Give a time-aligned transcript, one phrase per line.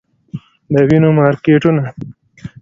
[0.71, 1.83] د وینګو مارکیټونه